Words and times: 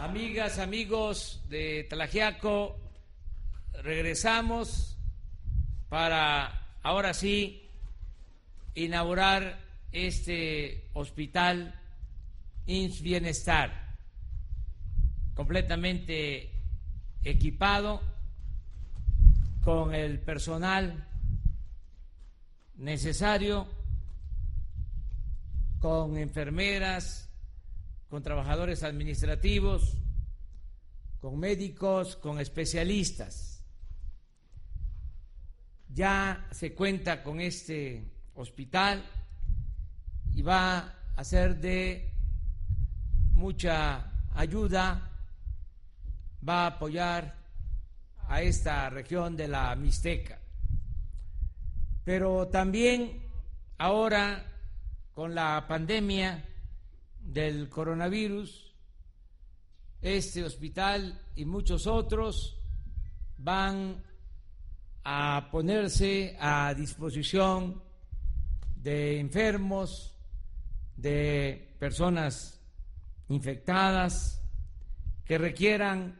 Amigas, 0.00 0.60
amigos 0.60 1.42
de 1.48 1.84
Tlajiaco, 1.90 2.78
regresamos 3.82 4.96
para 5.88 6.68
ahora 6.84 7.12
sí 7.14 7.68
inaugurar 8.76 9.58
este 9.90 10.88
hospital 10.92 11.74
INS 12.66 13.02
Bienestar, 13.02 13.96
completamente 15.34 16.52
equipado 17.24 18.00
con 19.64 19.92
el 19.96 20.20
personal 20.20 21.08
necesario, 22.76 23.66
con 25.80 26.16
enfermeras, 26.16 27.27
con 28.08 28.22
trabajadores 28.22 28.82
administrativos, 28.82 29.96
con 31.20 31.38
médicos, 31.38 32.16
con 32.16 32.40
especialistas. 32.40 33.64
Ya 35.88 36.46
se 36.50 36.74
cuenta 36.74 37.22
con 37.22 37.40
este 37.40 38.10
hospital 38.34 39.04
y 40.34 40.42
va 40.42 40.94
a 41.16 41.24
ser 41.24 41.60
de 41.60 42.12
mucha 43.34 44.12
ayuda, 44.34 45.10
va 46.46 46.64
a 46.64 46.66
apoyar 46.66 47.36
a 48.28 48.42
esta 48.42 48.90
región 48.90 49.36
de 49.36 49.48
la 49.48 49.74
Mixteca. 49.74 50.38
Pero 52.04 52.48
también 52.48 53.22
ahora 53.78 54.44
con 55.14 55.34
la 55.34 55.64
pandemia 55.66 56.44
del 57.28 57.68
coronavirus, 57.68 58.74
este 60.00 60.42
hospital 60.44 61.20
y 61.36 61.44
muchos 61.44 61.86
otros 61.86 62.58
van 63.36 64.02
a 65.04 65.48
ponerse 65.50 66.36
a 66.40 66.72
disposición 66.72 67.82
de 68.76 69.20
enfermos, 69.20 70.14
de 70.96 71.76
personas 71.78 72.60
infectadas 73.28 74.42
que 75.26 75.36
requieran 75.36 76.18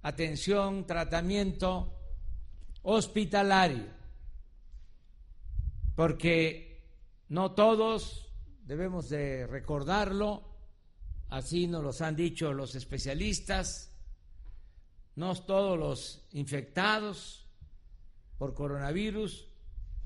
atención, 0.00 0.86
tratamiento 0.86 1.92
hospitalario, 2.82 3.84
porque 5.94 6.80
no 7.28 7.52
todos 7.52 8.31
debemos 8.64 9.08
de 9.08 9.46
recordarlo, 9.46 10.42
así 11.28 11.66
nos 11.66 11.82
los 11.82 12.00
han 12.00 12.16
dicho 12.16 12.52
los 12.52 12.74
especialistas, 12.74 13.90
no 15.16 15.34
todos 15.34 15.78
los 15.78 16.28
infectados 16.32 17.46
por 18.38 18.54
coronavirus 18.54 19.48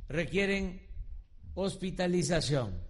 requieren 0.09 0.87
hospitalización. 1.55 2.81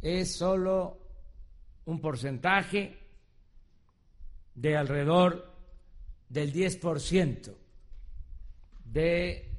Es 0.00 0.36
solo 0.36 0.98
un 1.86 2.00
porcentaje 2.00 2.98
de 4.54 4.76
alrededor 4.76 5.54
del 6.28 6.52
10% 6.52 7.54
de 8.84 9.58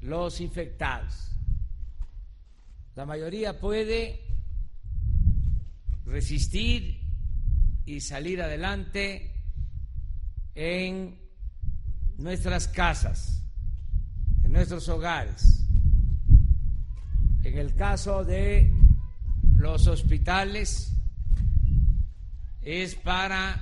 los 0.00 0.40
infectados. 0.40 1.30
La 2.96 3.04
mayoría 3.04 3.58
puede 3.58 4.20
resistir 6.04 7.00
y 7.84 8.00
salir 8.00 8.40
adelante 8.40 9.42
en 10.54 11.18
nuestras 12.18 12.68
casas, 12.68 13.42
en 14.44 14.52
nuestros 14.52 14.88
hogares. 14.88 15.66
En 17.42 17.58
el 17.58 17.74
caso 17.74 18.24
de 18.24 18.72
los 19.56 19.88
hospitales 19.88 20.92
es 22.62 22.94
para 22.94 23.60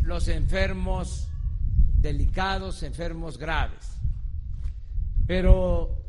los 0.00 0.26
enfermos 0.26 1.28
delicados, 2.00 2.82
enfermos 2.82 3.38
graves. 3.38 3.92
Pero 5.24 6.04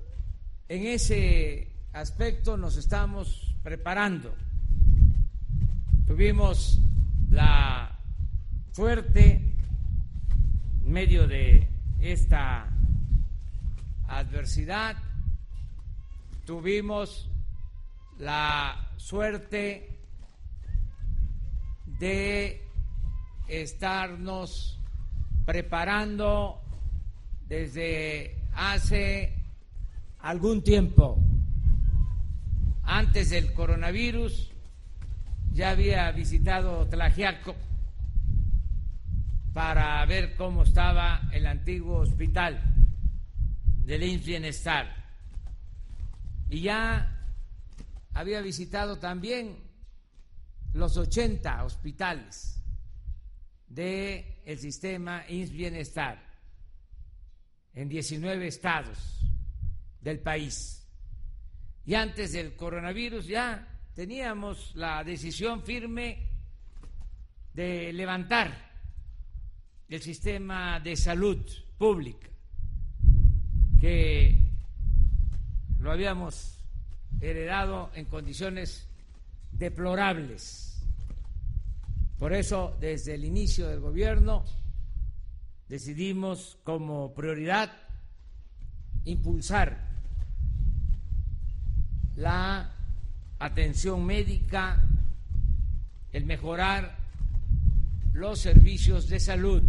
en 0.68 0.88
ese 0.88 1.69
aspecto 1.94 2.58
nos 2.58 2.78
estamos 2.78 3.56
preparando. 3.64 4.34
Tuvimos 6.06 6.80
la 7.30 8.00
suerte, 8.72 9.56
en 10.84 10.92
medio 10.92 11.28
de 11.28 11.68
esta 12.00 12.70
adversidad, 14.08 14.98
tuvimos 16.46 17.30
la 18.18 18.92
suerte 18.98 20.00
de 21.86 22.68
estarnos 23.48 24.80
preparando 25.46 26.62
desde 27.48 28.36
hace 28.54 29.36
algún 30.20 30.64
tiempo 30.64 31.18
antes 32.90 33.30
del 33.30 33.54
coronavirus 33.54 34.52
ya 35.52 35.70
había 35.70 36.12
visitado 36.12 36.88
Tlajiaco 36.88 37.56
para 39.54 40.04
ver 40.08 40.36
cómo 40.36 40.64
estaba 40.64 41.22
el 41.32 41.46
antiguo 41.46 42.00
hospital 42.00 42.60
del 43.86 44.02
INS 44.02 44.26
Bienestar. 44.26 44.88
Y 46.50 46.62
ya 46.62 47.16
había 48.16 48.42
visitado 48.42 48.98
también 48.98 49.58
los 50.74 50.98
80 50.98 51.64
hospitales 51.66 52.60
del 53.68 54.26
el 54.46 54.58
sistema 54.58 55.26
INS 55.30 55.52
Bienestar 55.52 56.26
en 57.76 57.88
19 57.88 58.48
estados 58.48 59.20
del 60.02 60.20
país. 60.22 60.89
Y 61.90 61.96
antes 61.96 62.34
del 62.34 62.56
coronavirus 62.56 63.26
ya 63.26 63.68
teníamos 63.96 64.76
la 64.76 65.04
decisión 65.04 65.64
firme 65.64 66.20
de 67.52 67.92
levantar 67.94 68.54
el 69.88 70.00
sistema 70.00 70.80
de 70.80 70.96
salud 70.96 71.44
pública, 71.80 72.30
que 73.82 74.38
lo 75.80 75.92
habíamos 75.92 76.60
heredado 77.22 77.90
en 77.96 78.06
condiciones 78.06 78.88
deplorables. 79.52 80.84
Por 82.20 82.34
eso, 82.34 82.78
desde 82.80 83.16
el 83.16 83.26
inicio 83.26 83.68
del 83.68 83.80
gobierno, 83.80 84.46
decidimos 85.68 86.60
como 86.64 87.16
prioridad 87.16 87.72
impulsar 89.06 89.89
la 92.20 92.70
atención 93.40 94.06
médica, 94.06 94.84
el 96.12 96.26
mejorar 96.26 96.98
los 98.12 98.40
servicios 98.40 99.08
de 99.08 99.22
salud. 99.22 99.64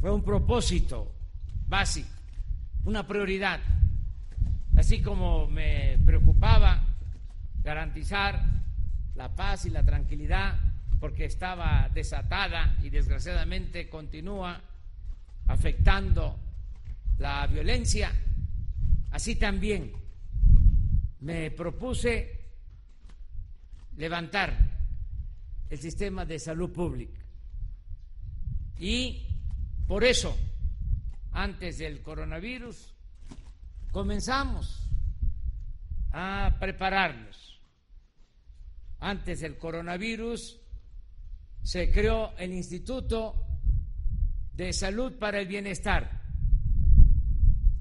Fue 0.00 0.12
un 0.12 0.22
propósito 0.22 1.12
básico, 1.66 2.08
una 2.84 3.04
prioridad, 3.04 3.58
así 4.76 5.02
como 5.02 5.48
me 5.48 5.98
preocupaba 6.06 6.84
garantizar 7.64 8.44
la 9.16 9.34
paz 9.34 9.66
y 9.66 9.70
la 9.70 9.84
tranquilidad 9.84 10.56
porque 11.00 11.24
estaba 11.24 11.90
desatada 11.92 12.76
y 12.80 12.90
desgraciadamente 12.90 13.88
continúa 13.88 14.60
afectando 15.46 16.38
la 17.18 17.46
violencia 17.48 18.12
Así 19.14 19.36
también 19.36 19.92
me 21.20 21.52
propuse 21.52 22.50
levantar 23.96 24.52
el 25.70 25.78
sistema 25.78 26.24
de 26.24 26.40
salud 26.40 26.72
pública. 26.72 27.22
Y 28.76 29.28
por 29.86 30.02
eso, 30.02 30.36
antes 31.30 31.78
del 31.78 32.02
coronavirus, 32.02 32.92
comenzamos 33.92 34.90
a 36.10 36.56
prepararnos. 36.58 37.60
Antes 38.98 39.42
del 39.42 39.56
coronavirus 39.58 40.60
se 41.62 41.88
creó 41.92 42.36
el 42.36 42.52
Instituto 42.52 43.46
de 44.54 44.72
Salud 44.72 45.12
para 45.20 45.38
el 45.38 45.46
Bienestar 45.46 46.23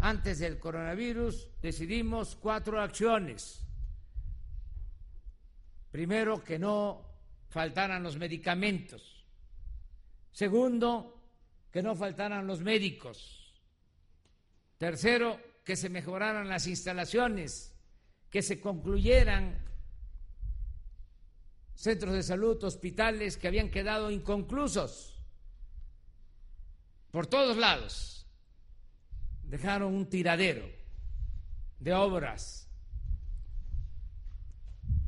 antes 0.04 0.40
del 0.40 0.60
coronavirus 0.60 1.48
decidimos 1.62 2.36
cuatro 2.36 2.82
acciones. 2.82 3.62
primero, 5.92 6.44
que 6.44 6.58
no 6.58 7.06
faltaran 7.50 8.02
los 8.02 8.18
medicamentos. 8.18 9.24
Segundo, 10.32 11.22
que 11.72 11.84
no 11.84 11.96
faltaran 11.96 12.48
los 12.48 12.62
médicos. 12.62 13.54
Tercero, 14.80 15.40
que 15.64 15.76
se 15.76 15.90
mejoraran 15.90 16.50
las 16.50 16.66
instalaciones, 16.68 17.74
que 18.32 18.42
se 18.42 18.60
concluyeran 18.60 19.64
centros 21.76 22.14
de 22.14 22.24
salud, 22.24 22.62
hospitales 22.64 23.38
que 23.38 23.48
habían 23.48 23.70
quedado 23.70 24.10
inconclusos 24.10 25.22
por 27.12 27.28
todos 27.28 27.56
lados. 27.56 28.23
Dejaron 29.54 29.94
un 29.94 30.10
tiradero 30.10 30.68
de 31.78 31.94
obras 31.94 32.68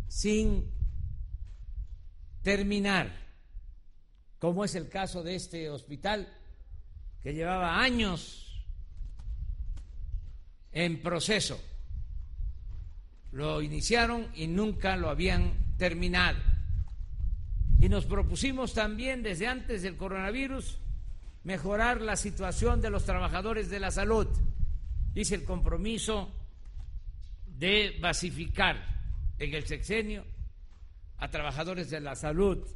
sin 0.08 0.72
terminar, 2.44 3.12
como 4.38 4.64
es 4.64 4.76
el 4.76 4.88
caso 4.88 5.24
de 5.24 5.34
este 5.34 5.72
hospital 5.72 6.32
que 7.24 7.34
llevaba 7.34 7.82
años 7.82 8.64
en 10.74 11.02
proceso. 11.02 11.60
Lo 13.32 13.64
iniciaron 13.64 14.30
y 14.36 14.46
nunca 14.46 14.96
lo 14.96 15.10
habían 15.10 15.76
terminado. 15.80 16.38
Y 17.80 17.90
nos 17.90 18.06
propusimos 18.06 18.76
también 18.76 19.24
desde 19.24 19.48
antes 19.48 19.82
del 19.82 19.98
coronavirus 19.98 20.78
mejorar 21.46 22.02
la 22.02 22.16
situación 22.16 22.82
de 22.82 22.90
los 22.90 23.06
trabajadores 23.06 23.70
de 23.70 23.80
la 23.80 23.92
salud. 23.92 24.28
Hice 25.14 25.36
el 25.36 25.46
compromiso 25.46 26.30
de 27.46 27.98
basificar 28.02 28.76
en 29.38 29.54
el 29.54 29.66
sexenio 29.66 30.26
a 31.18 31.30
trabajadores 31.30 31.90
de 31.92 32.02
la 32.02 32.16
salud 32.16 32.68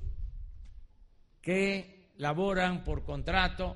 que 1.42 2.14
laboran 2.18 2.84
por 2.84 3.04
contrato 3.04 3.76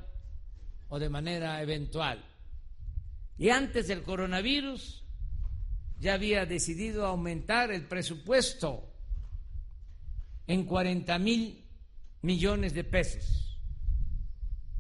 o 0.90 1.00
de 1.00 1.10
manera 1.10 1.62
eventual. 1.62 2.24
Y 3.40 3.50
antes 3.50 3.88
del 3.88 4.04
coronavirus 4.04 5.04
ya 6.00 6.14
había 6.14 6.46
decidido 6.46 7.08
aumentar 7.08 7.72
el 7.72 7.88
presupuesto 7.88 8.94
en 10.46 10.66
40 10.66 11.18
mil 11.18 11.66
millones 12.22 12.76
de 12.76 12.84
pesos 12.84 13.53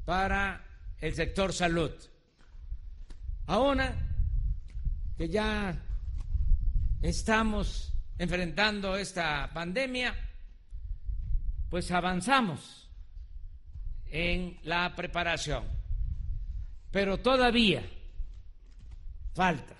para 0.05 0.65
el 0.99 1.13
sector 1.13 1.53
salud. 1.53 1.91
Ahora 3.45 3.95
que 5.17 5.27
ya 5.29 5.77
estamos 7.01 7.93
enfrentando 8.17 8.95
esta 8.95 9.49
pandemia, 9.53 10.15
pues 11.69 11.91
avanzamos 11.91 12.89
en 14.05 14.59
la 14.63 14.95
preparación, 14.95 15.65
pero 16.91 17.17
todavía 17.17 17.83
falta 19.33 19.75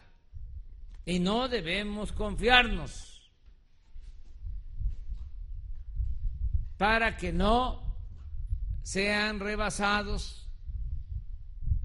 y 1.06 1.20
no 1.20 1.48
debemos 1.48 2.12
confiarnos 2.12 3.31
para 6.78 7.16
que 7.16 7.31
no 7.31 7.83
sean 8.84 9.40
rebasados 9.40 10.48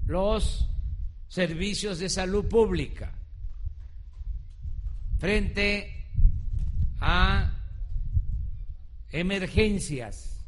los 0.04 0.68
servicios 1.28 1.98
de 1.98 2.08
salud 2.08 2.46
pública 2.48 3.14
frente 5.18 6.06
a 7.00 7.54
emergencias, 9.10 10.44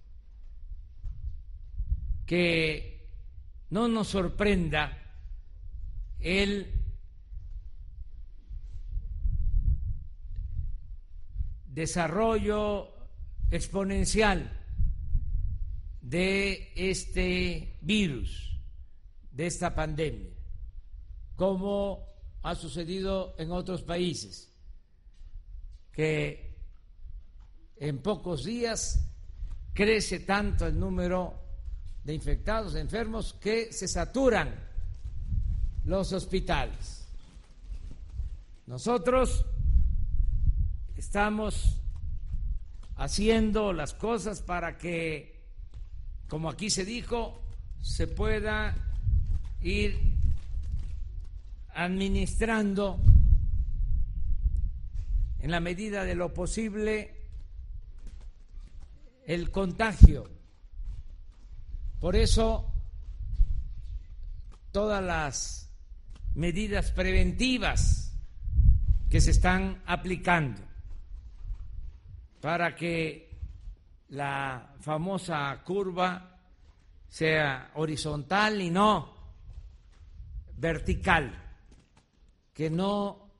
que 2.27 3.09
no 3.71 3.89
nos 3.89 4.09
sorprenda 4.09 4.99
el 6.21 6.73
desarrollo 11.67 12.89
exponencial 13.51 14.60
de 16.11 16.73
este 16.75 17.79
virus, 17.81 18.59
de 19.31 19.47
esta 19.47 19.73
pandemia, 19.75 20.31
como 21.37 22.05
ha 22.43 22.57
sucedido 22.57 23.37
en 23.39 23.53
otros 23.53 23.83
países 23.83 24.53
que 25.93 26.57
en 27.77 27.99
pocos 27.99 28.45
días 28.45 29.07
crece 29.73 30.21
tanto 30.21 30.67
el 30.67 30.79
número 30.79 31.35
de 32.03 32.13
infectados, 32.13 32.73
de 32.73 32.81
enfermos, 32.81 33.35
que 33.35 33.73
se 33.73 33.87
saturan 33.87 34.53
los 35.85 36.13
hospitales. 36.13 37.07
Nosotros 38.67 39.47
estamos 40.97 41.77
haciendo 42.97 43.73
las 43.73 43.95
cosas 43.95 44.43
para 44.43 44.77
que, 44.77 45.40
como 46.31 46.49
aquí 46.49 46.71
se 46.71 46.85
dijo, 46.85 47.43
se 47.83 48.07
pueda 48.07 48.77
ir 49.63 49.99
administrando 51.75 53.01
en 55.41 55.51
la 55.51 55.59
medida 55.59 56.05
de 56.05 56.15
lo 56.15 56.33
posible 56.33 57.17
el 59.27 59.51
contagio. 59.51 60.31
Por 61.99 62.15
eso 62.15 62.73
todas 64.71 65.03
las 65.03 65.69
medidas 66.37 66.93
preventivas 66.93 68.17
que 69.11 69.21
se 69.21 69.33
están 69.33 69.83
aplicando 69.85 70.63
para 72.41 72.77
que 72.77 73.30
la 74.11 74.75
famosa 74.81 75.63
curva 75.65 76.39
sea 77.09 77.73
horizontal 77.75 78.61
y 78.61 78.71
no 78.71 79.19
vertical, 80.57 81.33
que 82.53 82.71
no 82.71 83.31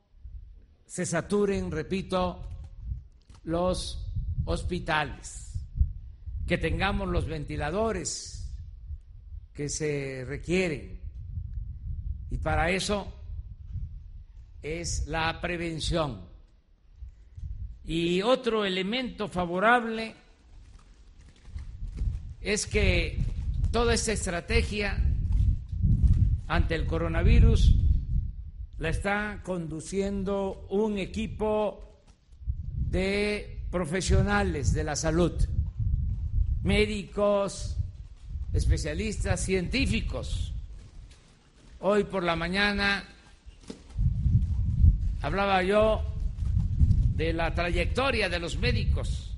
se 0.85 1.05
saturen, 1.05 1.71
repito, 1.71 2.47
los 3.43 4.07
hospitales, 4.45 5.53
que 6.47 6.57
tengamos 6.57 7.07
los 7.07 7.27
ventiladores 7.27 8.51
que 9.53 9.69
se 9.69 10.25
requieren. 10.25 10.99
Y 12.31 12.37
para 12.39 12.71
eso 12.71 13.13
es 14.61 15.05
la 15.07 15.39
prevención. 15.39 16.27
Y 17.83 18.21
otro 18.21 18.65
elemento 18.65 19.27
favorable 19.27 20.15
es 22.41 22.65
que 22.65 23.19
toda 23.71 23.93
esta 23.93 24.11
estrategia 24.11 24.97
ante 26.47 26.75
el 26.75 26.85
coronavirus 26.85 27.75
la 28.79 28.89
está 28.89 29.41
conduciendo 29.43 30.65
un 30.69 30.97
equipo 30.97 32.01
de 32.75 33.61
profesionales 33.69 34.73
de 34.73 34.83
la 34.83 34.95
salud, 34.95 35.31
médicos, 36.63 37.77
especialistas, 38.53 39.39
científicos. 39.39 40.51
Hoy 41.79 42.03
por 42.03 42.23
la 42.23 42.35
mañana 42.35 43.03
hablaba 45.21 45.63
yo 45.63 46.03
de 47.15 47.33
la 47.33 47.53
trayectoria 47.53 48.29
de 48.29 48.39
los 48.39 48.57
médicos 48.57 49.37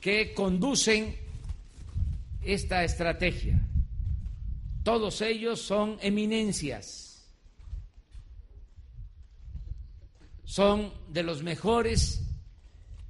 que 0.00 0.34
conducen 0.34 1.25
esta 2.46 2.84
estrategia. 2.84 3.60
Todos 4.82 5.20
ellos 5.20 5.60
son 5.60 5.98
eminencias 6.00 7.06
son 10.46 10.92
de 11.08 11.24
los 11.24 11.42
mejores 11.42 12.22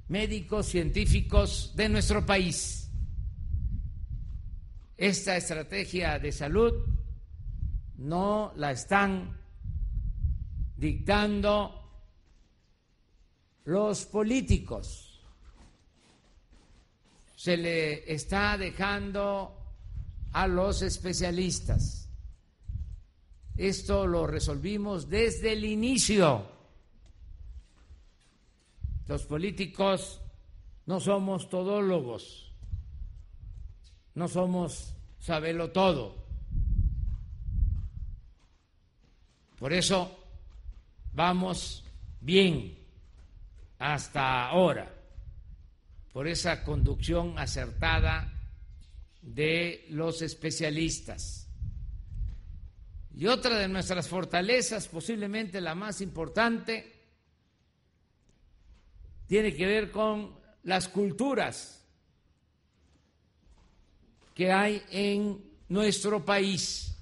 médicos 0.09 0.65
científicos 0.65 1.71
de 1.75 1.87
nuestro 1.87 2.25
país. 2.25 2.89
Esta 4.97 5.37
estrategia 5.37 6.17
de 6.17 6.31
salud 6.31 6.73
no 7.95 8.51
la 8.55 8.71
están 8.71 9.39
dictando 10.75 11.73
los 13.65 14.05
políticos. 14.07 15.16
Se 17.37 17.55
le 17.55 18.11
está 18.11 18.57
dejando 18.57 19.55
a 20.33 20.45
los 20.45 20.81
especialistas. 20.81 22.09
Esto 23.55 24.05
lo 24.05 24.27
resolvimos 24.27 25.07
desde 25.09 25.53
el 25.53 25.63
inicio 25.63 26.57
los 29.07 29.23
políticos 29.23 30.21
no 30.85 30.99
somos 30.99 31.49
todólogos, 31.49 32.51
no 34.15 34.27
somos 34.27 34.93
sabelo 35.19 35.71
todo. 35.71 36.27
Por 39.57 39.73
eso 39.73 40.11
vamos 41.13 41.83
bien 42.19 42.77
hasta 43.79 44.49
ahora, 44.49 44.93
por 46.17 46.27
esa 46.27 46.63
conducción 46.63 47.37
acertada 47.37 48.33
de 49.21 49.85
los 49.91 50.23
especialistas. 50.23 51.47
Y 53.15 53.27
otra 53.27 53.59
de 53.59 53.67
nuestras 53.67 54.07
fortalezas, 54.07 54.87
posiblemente 54.87 55.61
la 55.61 55.75
más 55.75 56.01
importante, 56.01 56.91
tiene 59.27 59.53
que 59.53 59.67
ver 59.67 59.91
con 59.91 60.35
las 60.63 60.87
culturas 60.87 61.85
que 64.33 64.51
hay 64.51 64.81
en 64.89 65.39
nuestro 65.69 66.25
país. 66.25 66.97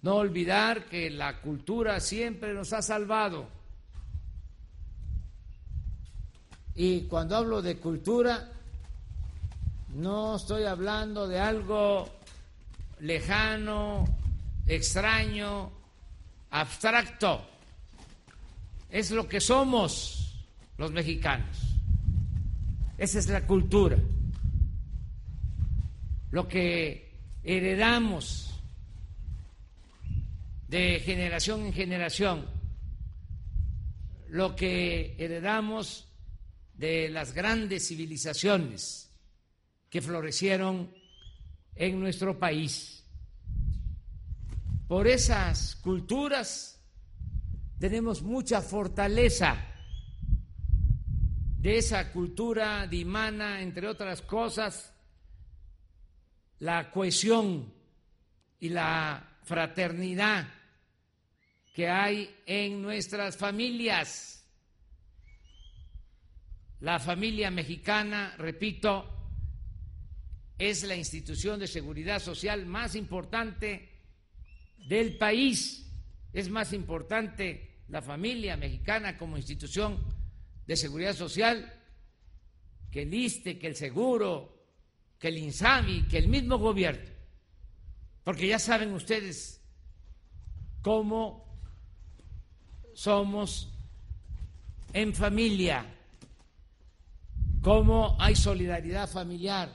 No 0.00 0.14
olvidar 0.14 0.84
que 0.84 1.10
la 1.10 1.40
cultura 1.40 1.98
siempre 1.98 2.54
nos 2.54 2.72
ha 2.72 2.82
salvado. 2.82 3.48
Y 6.74 7.02
cuando 7.02 7.36
hablo 7.36 7.60
de 7.60 7.78
cultura, 7.78 8.50
no 9.94 10.36
estoy 10.36 10.64
hablando 10.64 11.28
de 11.28 11.38
algo 11.38 12.08
lejano, 13.00 14.04
extraño, 14.66 15.70
abstracto. 16.50 17.44
Es 18.88 19.10
lo 19.10 19.28
que 19.28 19.40
somos 19.40 20.44
los 20.78 20.92
mexicanos. 20.92 21.58
Esa 22.96 23.18
es 23.18 23.28
la 23.28 23.46
cultura. 23.46 23.98
Lo 26.30 26.48
que 26.48 27.12
heredamos 27.42 28.48
de 30.68 31.00
generación 31.00 31.66
en 31.66 31.72
generación, 31.74 32.46
lo 34.28 34.56
que 34.56 35.14
heredamos 35.18 36.08
de 36.82 37.08
las 37.08 37.32
grandes 37.32 37.86
civilizaciones 37.86 39.08
que 39.88 40.02
florecieron 40.02 40.92
en 41.76 42.00
nuestro 42.00 42.40
país. 42.40 43.04
Por 44.88 45.06
esas 45.06 45.76
culturas 45.76 46.84
tenemos 47.78 48.20
mucha 48.22 48.60
fortaleza. 48.60 49.64
De 51.56 51.78
esa 51.78 52.10
cultura 52.10 52.88
dimana, 52.88 53.62
entre 53.62 53.86
otras 53.86 54.20
cosas, 54.20 54.92
la 56.58 56.90
cohesión 56.90 57.72
y 58.58 58.70
la 58.70 59.38
fraternidad 59.44 60.48
que 61.72 61.88
hay 61.88 62.34
en 62.44 62.82
nuestras 62.82 63.36
familias. 63.36 64.41
La 66.82 66.98
familia 66.98 67.48
mexicana, 67.48 68.34
repito, 68.38 69.08
es 70.58 70.82
la 70.82 70.96
institución 70.96 71.60
de 71.60 71.68
seguridad 71.68 72.18
social 72.18 72.66
más 72.66 72.96
importante 72.96 73.88
del 74.88 75.16
país. 75.16 75.88
Es 76.32 76.50
más 76.50 76.72
importante 76.72 77.84
la 77.86 78.02
familia 78.02 78.56
mexicana 78.56 79.16
como 79.16 79.36
institución 79.36 80.02
de 80.66 80.76
seguridad 80.76 81.14
social 81.14 81.72
que 82.90 83.02
el 83.02 83.14
ISTE, 83.14 83.60
que 83.60 83.68
el 83.68 83.76
Seguro, 83.76 84.66
que 85.20 85.28
el 85.28 85.38
INSABI, 85.38 86.08
que 86.08 86.18
el 86.18 86.26
mismo 86.26 86.58
gobierno. 86.58 87.08
Porque 88.24 88.48
ya 88.48 88.58
saben 88.58 88.92
ustedes 88.92 89.62
cómo 90.80 91.60
somos 92.92 93.72
en 94.92 95.14
familia, 95.14 95.86
cómo 97.62 98.16
hay 98.18 98.34
solidaridad 98.34 99.08
familiar, 99.08 99.70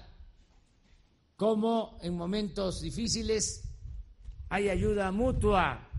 cómo 1.37 1.97
en 2.01 2.15
momentos 2.15 2.81
difíciles 2.81 3.63
hay 4.49 4.69
ayuda 4.69 5.11
mutua, 5.11 5.89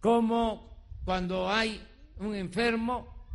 cómo 0.00 0.86
cuando 1.04 1.50
hay 1.50 1.84
un 2.18 2.34
enfermo, 2.34 3.26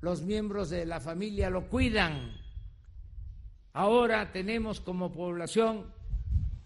los 0.00 0.22
miembros 0.22 0.70
de 0.70 0.86
la 0.86 1.00
familia 1.00 1.50
lo 1.50 1.68
cuidan. 1.68 2.32
Ahora 3.72 4.32
tenemos 4.32 4.80
como 4.80 5.12
población 5.12 5.92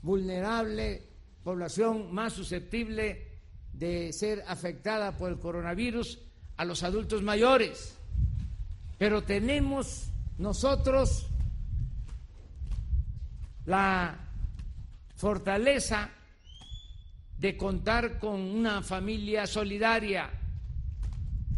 vulnerable, 0.03 1.09
población 1.43 2.13
más 2.13 2.35
susceptible 2.35 3.41
de 3.73 4.13
ser 4.13 4.45
afectada 4.47 5.17
por 5.17 5.31
el 5.31 5.39
coronavirus 5.39 6.19
a 6.57 6.65
los 6.67 6.83
adultos 6.83 7.23
mayores, 7.23 8.00
pero 9.01 9.23
tenemos 9.23 10.11
nosotros 10.37 11.27
la 13.65 14.29
fortaleza 15.17 16.11
de 17.39 17.57
contar 17.57 18.19
con 18.19 18.39
una 18.39 18.83
familia 18.83 19.47
solidaria 19.47 20.29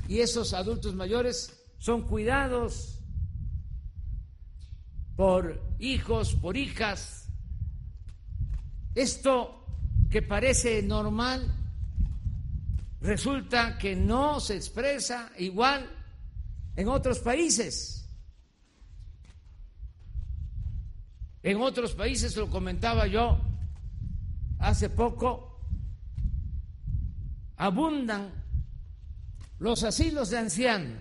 y 0.06 0.20
esos 0.20 0.54
adultos 0.54 0.94
mayores 0.94 1.60
son 1.78 2.02
cuidados 2.02 3.00
por 5.16 5.60
hijos, 5.80 6.36
por 6.36 6.56
hijas. 6.56 7.26
Esto 8.94 9.66
que 10.12 10.22
parece 10.22 10.80
normal 10.84 11.52
resulta 13.00 13.78
que 13.78 13.96
no 13.96 14.38
se 14.38 14.54
expresa 14.54 15.32
igual 15.38 16.01
en 16.76 16.88
otros 16.88 17.18
países. 17.18 18.08
En 21.42 21.60
otros 21.60 21.94
países, 21.94 22.36
lo 22.36 22.48
comentaba 22.48 23.06
yo 23.06 23.38
hace 24.58 24.88
poco, 24.88 25.60
abundan 27.56 28.30
los 29.58 29.82
asilos 29.82 30.30
de 30.30 30.38
ancianos. 30.38 30.98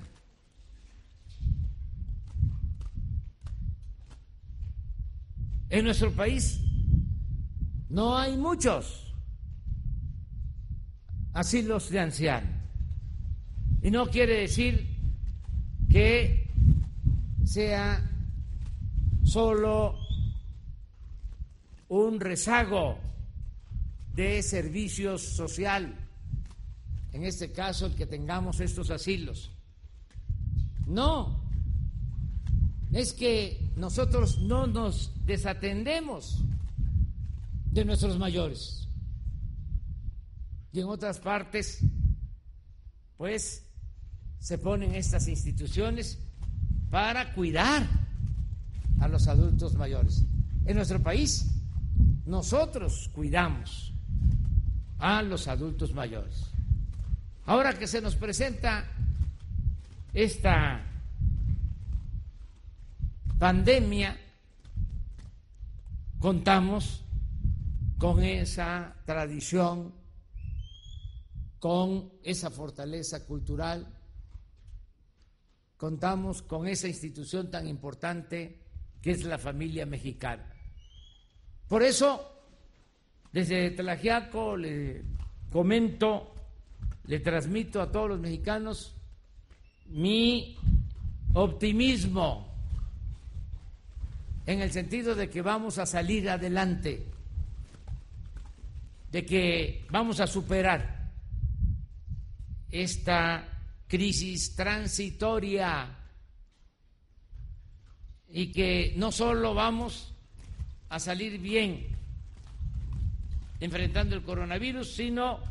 En 5.69 5.85
nuestro 5.85 6.11
país 6.11 6.59
no 7.87 8.17
hay 8.17 8.35
muchos 8.35 9.13
asilos 11.33 11.89
de 11.89 11.99
ancianos. 11.99 12.51
Y 13.81 13.89
no 13.89 14.07
quiere 14.07 14.41
decir 14.41 14.90
que 15.91 16.49
sea 17.43 18.09
solo 19.23 19.97
un 21.89 22.19
rezago 22.19 22.97
de 24.13 24.41
servicios 24.41 25.21
social, 25.21 25.93
en 27.11 27.25
este 27.25 27.51
caso 27.51 27.87
el 27.87 27.95
que 27.95 28.05
tengamos 28.05 28.59
estos 28.59 28.89
asilos. 28.89 29.51
No, 30.87 31.43
es 32.93 33.13
que 33.13 33.71
nosotros 33.75 34.39
no 34.39 34.67
nos 34.67 35.11
desatendemos 35.25 36.43
de 37.71 37.85
nuestros 37.85 38.17
mayores 38.17 38.81
y 40.73 40.79
en 40.79 40.87
otras 40.87 41.19
partes, 41.19 41.79
pues 43.17 43.65
se 44.41 44.57
ponen 44.57 44.95
estas 44.95 45.27
instituciones 45.27 46.17
para 46.89 47.33
cuidar 47.33 47.87
a 48.99 49.07
los 49.07 49.27
adultos 49.27 49.75
mayores. 49.75 50.25
En 50.65 50.75
nuestro 50.75 51.01
país, 51.01 51.45
nosotros 52.25 53.09
cuidamos 53.13 53.93
a 54.97 55.21
los 55.21 55.47
adultos 55.47 55.93
mayores. 55.93 56.51
Ahora 57.45 57.77
que 57.77 57.85
se 57.85 58.01
nos 58.01 58.15
presenta 58.15 58.85
esta 60.13 60.81
pandemia, 63.37 64.17
contamos 66.19 67.03
con 67.99 68.23
esa 68.23 68.95
tradición 69.05 70.01
con 71.61 72.11
esa 72.23 72.49
fortaleza 72.49 73.23
cultural, 73.23 73.85
contamos 75.81 76.43
con 76.43 76.67
esa 76.67 76.87
institución 76.87 77.49
tan 77.49 77.65
importante 77.65 78.59
que 79.01 79.09
es 79.09 79.23
la 79.23 79.39
familia 79.39 79.83
mexicana. 79.87 80.45
Por 81.67 81.81
eso, 81.81 82.43
desde 83.33 83.71
Tlajiaco 83.71 84.57
le 84.57 85.01
comento, 85.51 86.35
le 87.05 87.19
transmito 87.19 87.81
a 87.81 87.91
todos 87.91 88.09
los 88.09 88.19
mexicanos 88.19 88.95
mi 89.87 90.55
optimismo 91.33 92.53
en 94.45 94.61
el 94.61 94.71
sentido 94.71 95.15
de 95.15 95.31
que 95.31 95.41
vamos 95.41 95.79
a 95.79 95.87
salir 95.87 96.29
adelante, 96.29 97.07
de 99.11 99.25
que 99.25 99.87
vamos 99.89 100.19
a 100.19 100.27
superar 100.27 101.09
esta 102.69 103.50
crisis 103.91 104.55
transitoria 104.55 105.85
y 108.29 108.53
que 108.53 108.93
no 108.95 109.11
solo 109.11 109.53
vamos 109.53 110.13
a 110.87 110.97
salir 110.97 111.41
bien 111.41 111.87
enfrentando 113.59 114.15
el 114.15 114.23
coronavirus, 114.23 114.95
sino 114.95 115.41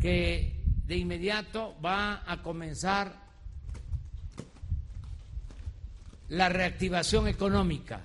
que 0.00 0.64
de 0.86 0.96
inmediato 0.96 1.76
va 1.84 2.22
a 2.26 2.42
comenzar 2.42 3.14
la 6.30 6.48
reactivación 6.48 7.28
económica 7.28 8.00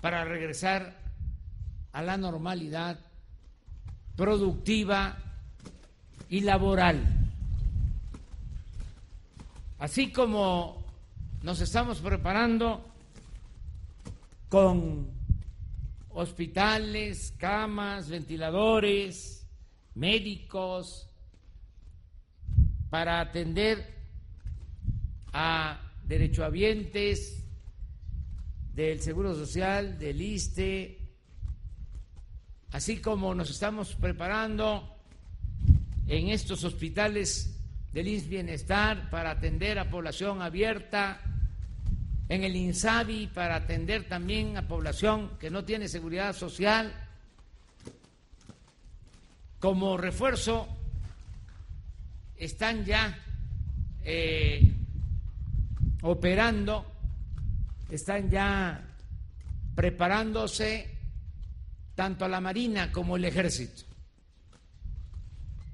para 0.00 0.24
regresar 0.24 0.96
a 1.90 2.02
la 2.02 2.16
normalidad 2.16 3.00
productiva 4.14 5.16
y 6.28 6.42
laboral. 6.42 7.23
Así 9.84 10.10
como 10.10 10.82
nos 11.42 11.60
estamos 11.60 12.00
preparando 12.00 12.90
con 14.48 15.10
hospitales, 16.08 17.34
camas, 17.36 18.08
ventiladores, 18.08 19.46
médicos, 19.94 21.10
para 22.88 23.20
atender 23.20 23.94
a 25.34 25.78
derechohabientes 26.04 27.44
del 28.72 29.02
Seguro 29.02 29.34
Social, 29.34 29.98
del 29.98 30.18
ISTE, 30.18 30.98
así 32.70 33.02
como 33.02 33.34
nos 33.34 33.50
estamos 33.50 33.94
preparando 33.96 34.96
en 36.06 36.28
estos 36.28 36.64
hospitales 36.64 37.53
del 37.94 38.08
INS 38.08 38.28
Bienestar 38.28 39.08
para 39.08 39.30
atender 39.30 39.78
a 39.78 39.88
población 39.88 40.42
abierta, 40.42 41.20
en 42.28 42.42
el 42.42 42.56
INSABI 42.56 43.28
para 43.28 43.54
atender 43.54 44.08
también 44.08 44.56
a 44.56 44.66
población 44.66 45.38
que 45.38 45.48
no 45.48 45.64
tiene 45.64 45.88
seguridad 45.88 46.34
social. 46.34 46.92
Como 49.60 49.96
refuerzo 49.96 50.66
están 52.36 52.84
ya 52.84 53.16
eh, 54.02 54.74
operando, 56.02 56.84
están 57.88 58.28
ya 58.28 58.88
preparándose 59.76 60.98
tanto 61.94 62.26
la 62.26 62.40
Marina 62.40 62.90
como 62.90 63.16
el 63.16 63.24
Ejército 63.24 63.84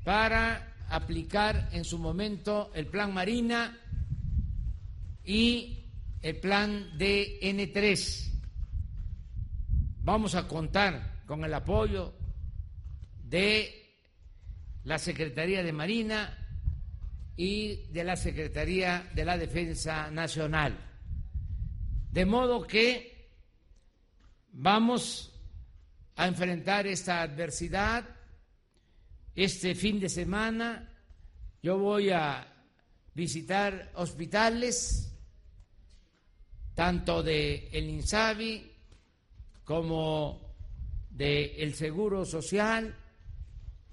para 0.04 0.69
aplicar 0.90 1.68
en 1.72 1.84
su 1.84 1.98
momento 1.98 2.70
el 2.74 2.86
plan 2.86 3.14
Marina 3.14 3.78
y 5.24 5.90
el 6.20 6.36
plan 6.38 6.90
DN3. 6.98 8.30
Vamos 10.02 10.34
a 10.34 10.46
contar 10.46 11.24
con 11.26 11.44
el 11.44 11.54
apoyo 11.54 12.14
de 13.22 13.80
la 14.84 14.98
Secretaría 14.98 15.62
de 15.62 15.72
Marina 15.72 16.36
y 17.36 17.86
de 17.92 18.04
la 18.04 18.16
Secretaría 18.16 19.08
de 19.14 19.24
la 19.24 19.38
Defensa 19.38 20.10
Nacional. 20.10 20.76
De 22.10 22.26
modo 22.26 22.66
que 22.66 23.30
vamos 24.52 25.32
a 26.16 26.26
enfrentar 26.26 26.86
esta 26.86 27.22
adversidad 27.22 28.04
este 29.34 29.74
fin 29.74 30.00
de 30.00 30.08
semana. 30.08 30.88
Yo 31.62 31.78
voy 31.78 32.10
a 32.10 32.46
visitar 33.14 33.92
hospitales 33.94 35.12
tanto 36.74 37.22
de 37.22 37.68
el 37.72 37.88
INSABI 37.90 38.72
como 39.64 40.56
del 41.10 41.50
el 41.58 41.74
Seguro 41.74 42.24
Social, 42.24 42.96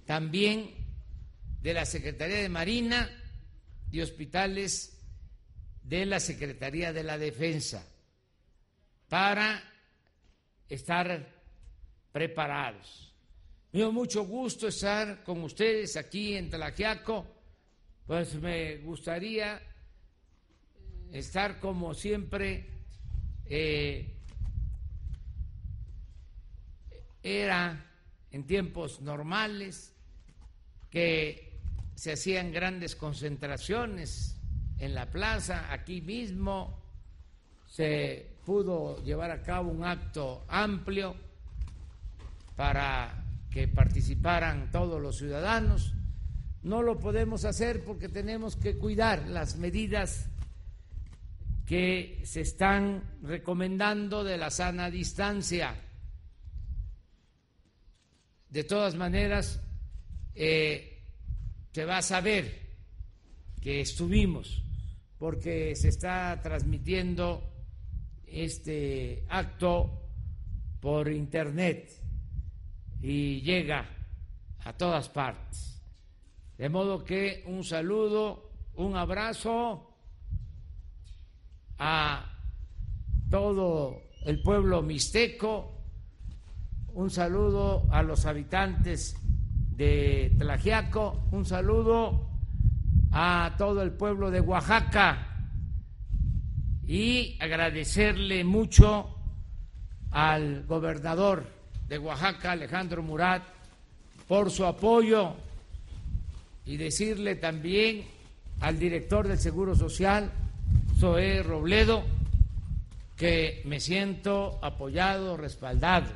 también 0.06 0.74
de 1.62 1.74
la 1.74 1.86
Secretaría 1.86 2.38
de 2.38 2.50
Marina 2.50 3.10
y 3.92 4.00
hospitales 4.02 4.98
de 5.84 6.06
la 6.06 6.20
Secretaría 6.20 6.94
de 6.94 7.04
la 7.04 7.18
Defensa 7.18 7.86
para 9.10 9.62
estar 10.70 11.28
preparados. 12.12 13.14
Me 13.78 13.84
dio 13.84 13.92
mucho 13.92 14.26
gusto 14.26 14.70
estar 14.70 15.24
con 15.24 15.44
ustedes 15.44 15.98
aquí 15.98 16.36
en 16.36 16.50
Tlaxiaco, 16.50 17.28
pues 18.08 18.34
me 18.42 18.78
gustaría 18.78 19.62
estar 21.12 21.60
como 21.60 21.94
siempre 21.94 22.72
eh, 23.46 24.16
era 27.22 27.86
en 28.32 28.48
tiempos 28.48 29.00
normales 29.00 29.94
que 30.90 31.60
se 31.94 32.14
hacían 32.14 32.52
grandes 32.52 32.96
concentraciones 32.96 34.42
en 34.80 34.96
la 34.96 35.06
plaza, 35.12 35.72
aquí 35.72 36.02
mismo 36.02 36.82
se 37.68 38.38
pudo 38.44 39.04
llevar 39.04 39.30
a 39.30 39.44
cabo 39.44 39.70
un 39.70 39.84
acto 39.84 40.46
amplio 40.48 41.16
para 42.56 43.27
que 43.50 43.68
participaran 43.68 44.72
todos 44.72 45.02
los 45.02 45.18
ciudadanos. 45.18 45.94
No 46.64 46.82
lo 46.82 47.00
podemos 47.00 47.46
hacer 47.46 47.84
porque 47.84 48.10
tenemos 48.10 48.56
que 48.56 48.78
cuidar 48.78 49.28
las 49.28 49.58
medidas 49.58 50.30
que 51.66 52.22
se 52.24 52.42
están 52.42 53.20
recomendando 53.22 54.24
de 54.24 54.38
la 54.38 54.50
sana 54.50 54.90
distancia. 54.90 55.76
De 58.50 58.64
todas 58.64 58.96
maneras, 58.96 59.62
eh, 60.34 61.04
se 61.74 61.86
va 61.86 62.00
a 62.00 62.02
saber 62.02 62.68
que 63.62 63.82
estuvimos, 63.82 64.64
porque 65.20 65.76
se 65.76 65.90
está 65.90 66.40
transmitiendo 66.42 67.54
este 68.26 69.26
acto 69.30 70.10
por 70.80 71.12
internet 71.12 72.07
y 73.08 73.40
llega 73.40 73.86
a 74.66 74.74
todas 74.74 75.08
partes. 75.08 75.82
De 76.58 76.68
modo 76.68 77.06
que 77.06 77.42
un 77.48 77.64
saludo, 77.64 78.52
un 78.76 78.98
abrazo 78.98 79.96
a 81.78 82.26
todo 83.30 84.02
el 84.26 84.42
pueblo 84.42 84.82
mixteco, 84.82 85.86
un 86.96 87.10
saludo 87.10 87.88
a 87.92 88.04
los 88.04 88.26
habitantes 88.26 89.16
de 89.72 90.36
Tlajiaco, 90.38 91.30
un 91.32 91.46
saludo 91.46 92.30
a 93.14 93.56
todo 93.58 93.84
el 93.84 93.94
pueblo 93.94 94.32
de 94.32 94.42
Oaxaca 94.42 95.48
y 96.86 97.38
agradecerle 97.40 98.44
mucho 98.44 99.16
al 100.12 100.66
gobernador 100.66 101.57
de 101.88 101.98
Oaxaca, 101.98 102.52
Alejandro 102.52 103.02
Murat, 103.02 103.44
por 104.28 104.52
su 104.52 104.66
apoyo 104.66 105.36
y 106.66 106.78
decirle 106.78 107.36
también 107.36 108.06
al 108.60 108.78
director 108.78 109.28
del 109.28 109.40
Seguro 109.40 109.76
Social, 109.76 110.32
Zoé 111.00 111.44
Robledo, 111.44 112.04
que 113.16 113.62
me 113.66 113.80
siento 113.80 114.60
apoyado, 114.62 115.38
respaldado 115.38 116.12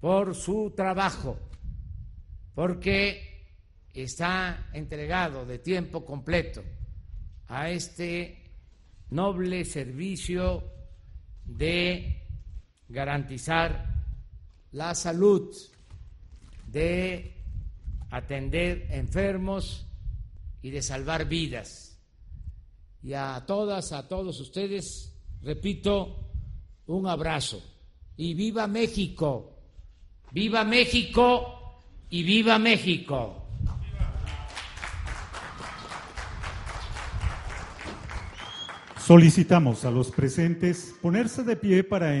por 0.00 0.34
su 0.34 0.72
trabajo, 0.74 1.38
porque 2.54 3.46
está 3.92 4.68
entregado 4.72 5.44
de 5.44 5.58
tiempo 5.58 6.04
completo 6.04 6.62
a 7.48 7.70
este 7.70 8.50
noble 9.10 9.64
servicio 9.64 10.64
de 11.44 12.22
garantizar 12.88 13.91
la 14.72 14.94
salud, 14.94 15.54
de 16.66 17.34
atender 18.10 18.86
enfermos 18.90 19.86
y 20.62 20.70
de 20.70 20.82
salvar 20.82 21.28
vidas 21.28 21.92
y 23.02 23.14
a 23.14 23.42
todas, 23.46 23.92
a 23.92 24.06
todos 24.06 24.40
ustedes, 24.40 25.12
repito, 25.42 26.30
un 26.86 27.06
abrazo. 27.08 27.60
Y 28.16 28.34
viva 28.34 28.66
México, 28.66 29.58
viva 30.30 30.64
México 30.64 31.80
y 32.10 32.22
viva 32.22 32.58
México. 32.58 33.38
Solicitamos 39.04 39.84
a 39.84 39.90
los 39.90 40.12
presentes 40.12 40.94
ponerse 41.02 41.42
de 41.42 41.56
pie 41.56 41.82
para 41.82 42.14